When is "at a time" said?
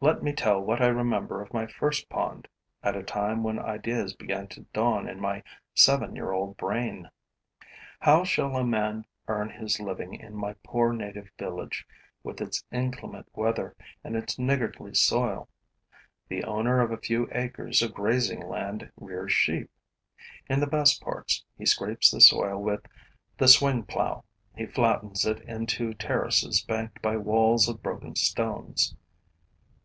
2.84-3.42